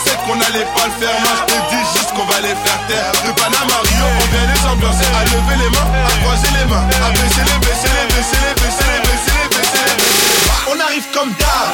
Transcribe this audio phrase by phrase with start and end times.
[0.00, 1.16] pensaient qu'on allait pas le faire.
[1.20, 3.12] Moi je te dis juste qu'on va les faire taire.
[3.26, 5.06] De Panama Rio, on vient les ambiancer.
[5.18, 6.84] À lever les mains, à croiser les mains.
[7.04, 10.72] À baisser les, baisser les, baisser les, baisser les, baisser les, baisser les.
[10.72, 11.72] On arrive comme d'hab.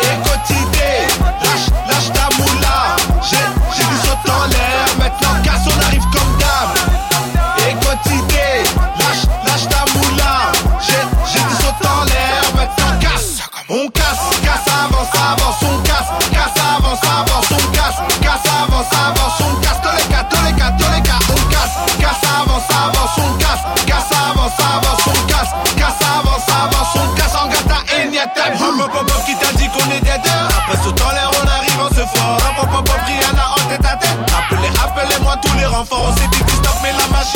[0.00, 0.96] Et quotidien,
[1.42, 2.96] lâche, lâche ta moula.
[3.22, 3.36] J'ai,
[3.76, 4.86] j'ai du saut en l'air.
[4.98, 6.70] Maintenant casse, on arrive comme d'hab.
[7.58, 8.52] Et quotidien,
[8.98, 10.52] lâche, lâche ta moula.
[10.80, 12.42] J'ai, j'ai du saut en l'air.
[12.54, 14.03] Maintenant casse, on casse, casse,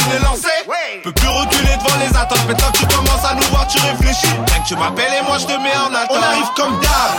[0.09, 1.03] mais la machine est lancée.
[1.05, 2.47] Peux plus reculer devant les attentes.
[2.47, 4.27] Maintenant que tu commences à nous voir, tu réfléchis.
[4.27, 6.11] Rien que tu m'appelles et moi je te mets en attente.
[6.11, 7.15] On arrive comme d'hab.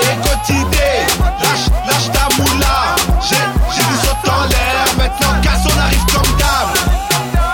[0.00, 1.06] Et quotidien,
[1.42, 2.96] lâche, lâche ta moula.
[3.28, 3.36] J'ai,
[3.74, 4.84] j'ai du saut en l'air.
[4.96, 6.68] Maintenant casse, on arrive comme d'hab.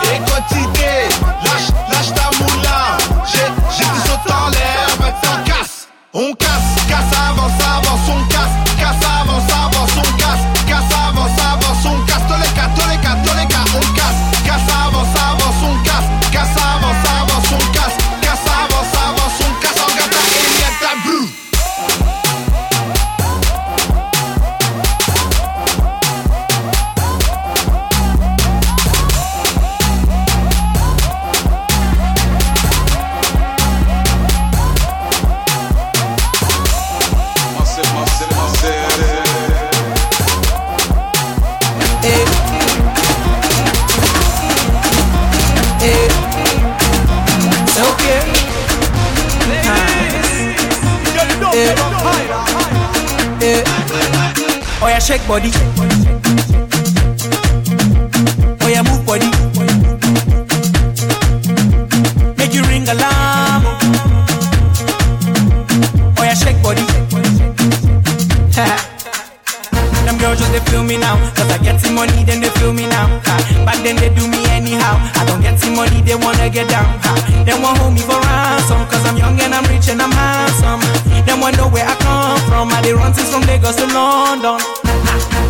[0.04, 1.08] Et quotidien,
[1.44, 2.96] lâche, lâche ta moula.
[3.26, 4.86] J'ai, j'ai du saut en l'air.
[5.00, 5.88] Maintenant casse.
[6.12, 8.56] On casse, casse, avance, avance, on casse,
[55.04, 55.50] shake body.
[58.62, 59.28] Oh yeah, move body.
[62.38, 63.62] Make you ring alarm.
[66.16, 66.80] Oh yeah, shake body.
[70.06, 72.72] Them girls just they feel me now Cause I get some money then they feel
[72.74, 73.64] me now ha.
[73.64, 76.84] Back then they do me anyhow I don't get some money they wanna get down
[77.00, 77.16] ha.
[77.46, 80.80] They want hold me for ransom Cause I'm young and I'm rich and I'm handsome
[81.24, 84.60] They want know where I come from I they run since from Lagos to London.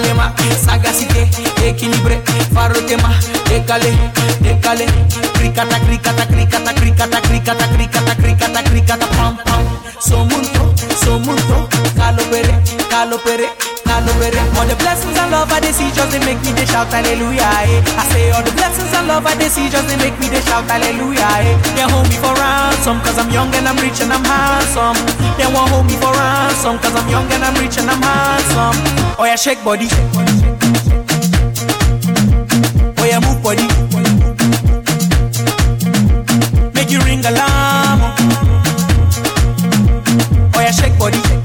[0.00, 1.28] Coupe décalé ma sagacité,
[1.66, 2.22] équilibré,
[2.54, 3.10] faro tema,
[3.48, 3.92] décalé,
[4.40, 4.86] décalé,
[5.34, 9.64] cricata, cricata, cricata, cricata, cricata, cricata, cricata, cricata, pam pam,
[10.00, 10.74] somunto,
[11.04, 13.48] somunto, calopere, calopere,
[13.88, 14.40] calopere.
[14.60, 17.48] All the blessings and love I they see just they make me they shout hallelujah.
[17.64, 17.80] Eh.
[17.96, 20.44] I say all the blessings and love I they see just they make me they
[20.44, 21.24] shout hallelujah.
[21.40, 21.56] Eh.
[21.76, 25.00] They hold me for ransom cause I'm young and I'm rich and I'm handsome.
[25.40, 28.76] They won't hold me for ransom cause I'm young and I'm rich and I'm handsome.
[29.16, 29.88] Oh yeah, shake body.
[33.00, 33.64] Oh yeah, move body.
[36.76, 38.12] Make you ring alarm.
[40.52, 41.39] Oh yeah, shake body.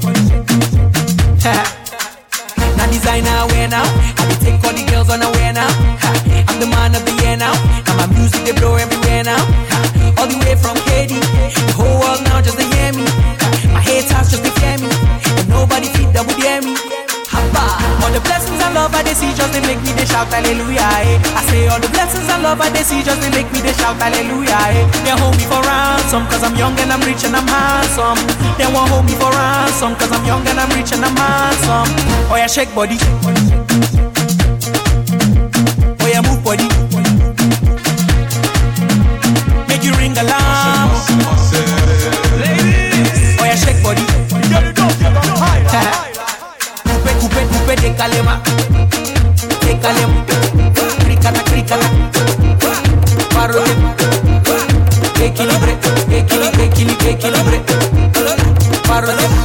[22.58, 24.56] I they see just they make me they shout hallelujah.
[24.72, 24.84] Eh.
[25.04, 28.18] They hold me for ransom cause I'm young and I'm rich and I'm handsome.
[28.56, 31.88] They won't hold me for ransom cause I'm young and I'm rich and I'm handsome.
[32.32, 32.96] Oh yeah, shake body.
[36.00, 36.68] Oh yeah, move body.
[39.68, 40.90] Make you ring alarm.
[43.38, 44.02] Oh yeah, shake body.
[47.20, 48.40] Coupe, coupe, coupe, décalé ma
[49.60, 50.24] Décalé ma
[51.04, 52.15] Cricata, cricata Parole Équilibré, équilibré, équilibré,
[53.46, 53.62] carro.
[55.20, 55.78] Equilibre,
[56.10, 57.62] equilibre, equilibre, equilibre.
[58.86, 59.35] Paro de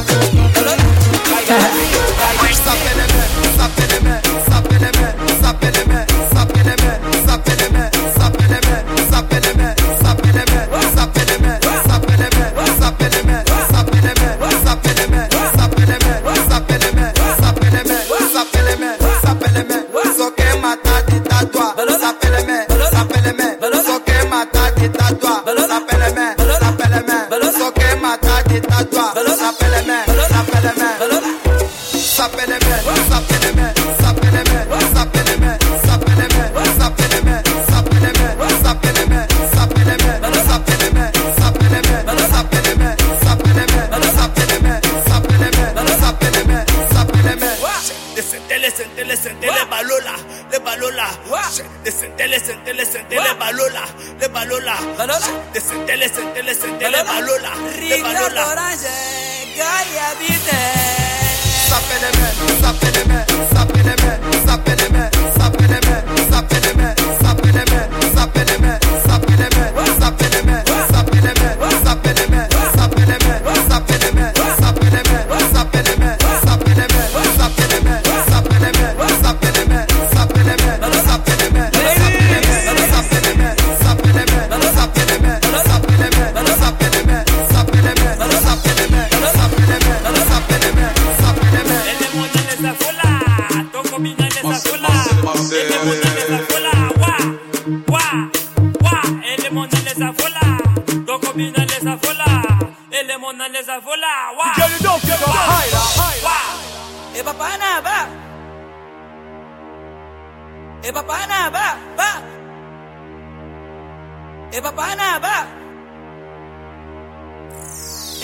[58.42, 60.71] ahora llega y a ti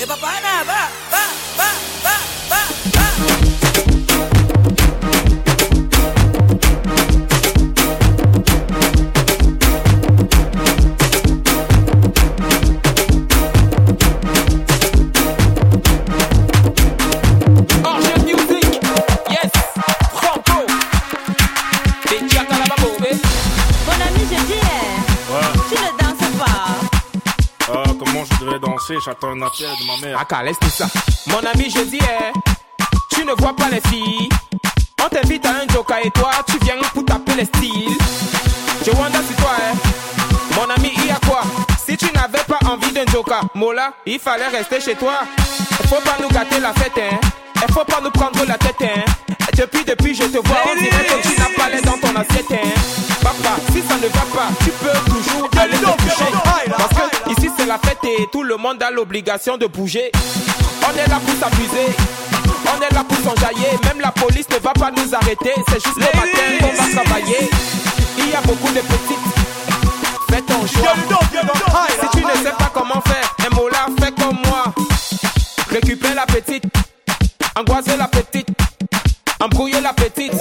[0.08, 1.07] papá, nada.
[28.58, 30.20] Danser J'attends un appel de ma mère.
[30.20, 30.86] Aka, laisse tout ça.
[31.26, 32.32] Mon ami, je dis, eh,
[33.14, 34.28] tu ne vois pas les filles.
[35.04, 37.96] On t'invite à un joker et toi, tu viens pour taper les styles.
[38.84, 41.42] Je wonder si toi, eh, mon ami, il y a quoi?
[41.84, 45.20] Si tu n'avais pas envie d'un joker, Mola, il fallait rester chez toi.
[45.88, 47.16] Faut pas nous gâter la fête, hein.
[47.56, 49.04] Et faut pas nous prendre la tête, hein.
[49.56, 52.52] Depuis, depuis, je te vois, on dirait que tu n'as pas l'air dans ton assiette,
[52.52, 52.68] hein.
[53.22, 56.47] Papa, si ça ne va pas, tu peux toujours aller te coucher.
[57.68, 60.10] La fête et tout le monde a l'obligation de bouger.
[60.86, 61.94] On est là pour s'amuser.
[62.64, 65.52] On est là pour s'enjailler, même la police ne va pas nous arrêter.
[65.68, 67.50] C'est juste le matin qu'on va travailler.
[68.16, 69.18] Il y a beaucoup de petites.
[70.30, 70.94] Fais ton choix.
[72.00, 74.72] Si tu ne sais pas comment faire, un mot là, fais comme moi.
[75.70, 76.64] Récupère la petite,
[77.54, 78.48] angoisser la petite,
[79.40, 80.32] embrouiller la petite,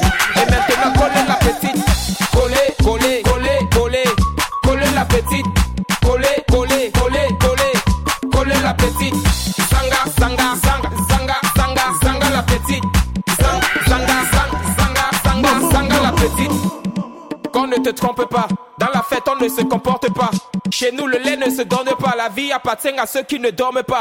[17.53, 18.47] Qu'on ne te trompe pas,
[18.77, 20.31] dans la fête on ne se comporte pas.
[20.69, 23.49] Chez nous le lait ne se donne pas, la vie appartient à ceux qui ne
[23.49, 23.99] dorment pas.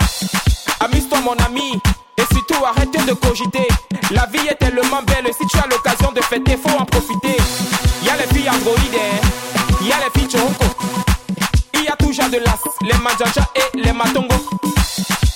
[0.80, 1.80] Amuse-toi mon ami,
[2.18, 3.66] et surtout arrête de cogiter.
[4.10, 7.36] La vie est tellement belle, si tu as l'occasion de fêter, faut en profiter.
[8.02, 9.84] Y a les filles androïdes, hein.
[9.84, 10.64] y a les filles choco.
[11.74, 14.34] Il y a genre de las, les manjaja et les matongo.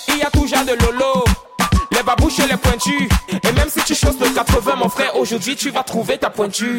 [0.07, 1.23] Il y a genre de lolo,
[2.11, 3.09] les babouches et les pointus.
[3.29, 6.77] Et même si tu choses le 80, mon frère, aujourd'hui tu vas trouver ta pointure.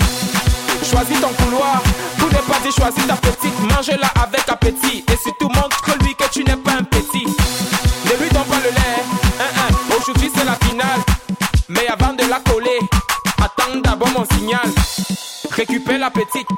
[0.83, 1.83] Choisis ton couloir,
[2.19, 5.05] tout n'est pas dit, choisis ta petite, mange-la avec appétit.
[5.11, 7.25] Et surtout montre-lui que tu n'es pas un petit.
[7.25, 11.01] Ne lui donne pas le lait, aujourd'hui c'est la finale.
[11.69, 12.79] Mais avant de la coller,
[13.39, 14.69] attends d'abord mon signal.
[15.51, 16.49] Récupère la petite,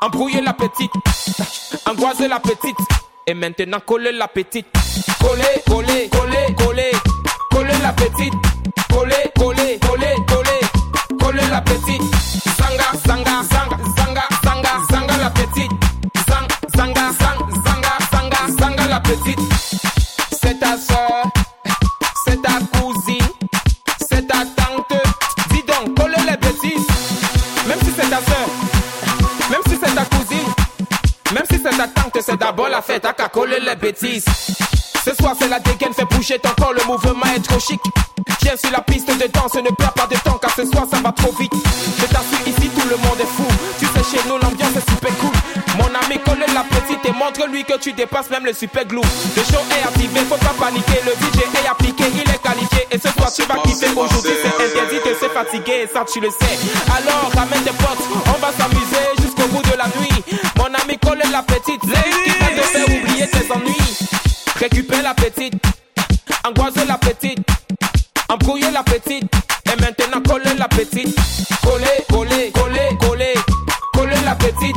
[0.00, 0.92] embrouiller la petite,
[1.86, 2.76] angoiser la petite.
[3.24, 4.66] Et maintenant coller la petite.
[5.20, 6.90] Coller, coller, coller, coller,
[7.62, 8.34] coller la petite.
[8.90, 10.60] Coller, coller, coller, coller,
[11.18, 12.02] coller la petite.
[12.58, 15.70] Zanga, zanga, zanga, zanga, zanga, zanga la petite.
[16.28, 19.38] Zang, zanga, zang, zanga, zanga, zanga la petite.
[20.42, 21.22] C'est ta soeur,
[22.24, 23.28] c'est ta cousine,
[24.08, 24.98] c'est ta tante.
[25.50, 26.86] Dis donc, coller les bêtises.
[27.68, 28.48] Même si c'est ta soeur,
[29.50, 30.48] même si c'est ta cousine,
[31.32, 34.24] même si c'est ta tante, c'est d'abord la fête à coller les bêtises.
[35.04, 37.80] Ce soir c'est la dégaine, fais bouger ton corps, le mouvement est trop chic.
[38.40, 40.98] Viens sur la piste de danse, ne perds pas de temps car ce soir ça
[41.02, 41.52] va trop vite.
[41.98, 43.46] Je t'assure ici tout le monde est fou.
[43.80, 45.34] Tu sais chez nous l'ambiance est super cool.
[45.76, 49.00] Mon ami colle la petite et montre-lui que tu dépasses même le super glue.
[49.00, 51.00] Le show est activé, faut pas paniquer.
[51.04, 53.90] Le DJ est appliqué, il est qualifié et ce soir tu vas kiffer.
[53.90, 56.54] Aujourd'hui c'est interdit de se fatiguer, ça tu le sais.
[56.94, 60.22] Alors ramène tes potes, on va s'amuser jusqu'au bout de la nuit.
[60.56, 63.81] Mon ami colle la petite, c'est qui va te faire oublier tes ennuis.
[64.62, 65.60] Récupère la petite,
[66.44, 67.40] angoisse la petite,
[68.28, 69.28] embrouiller la petite,
[69.66, 71.18] et maintenant coller la petite.
[71.64, 73.34] Coller, coller, coller, coller,
[73.92, 74.76] coller la petite.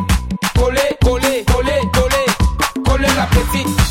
[0.56, 3.85] Coller, coller, coller, coller, coller la petite.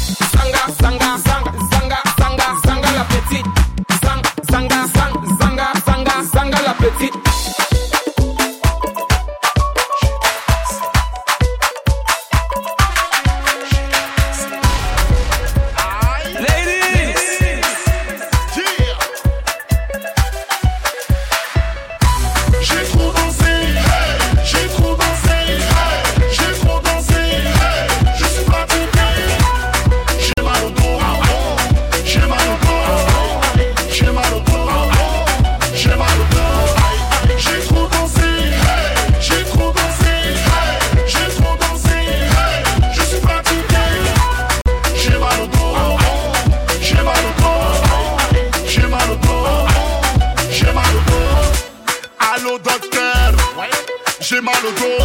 [54.33, 55.04] Mal au dos.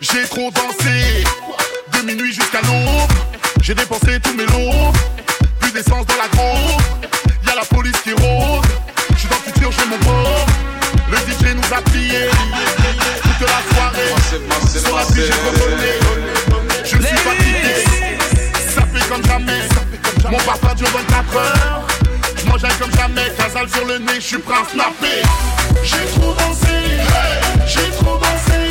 [0.00, 1.24] J'ai trop dansé.
[1.92, 3.12] De minuit jusqu'à l'aube.
[3.60, 4.92] J'ai dépensé tous mes lots.
[5.60, 6.82] Plus d'essence dans la groupe.
[7.46, 8.64] Y'a la police qui rôde.
[9.16, 10.28] J'suis dans le futur, j'ai mon beau.
[11.10, 12.30] Le DJ nous a plié.
[13.22, 14.14] Toute la soirée.
[14.66, 15.04] Sur la
[23.62, 25.22] Casal sur le nez, je suis prêt à snapper.
[25.84, 26.66] J'ai trop dansé.
[27.66, 28.62] J'ai trop dansé.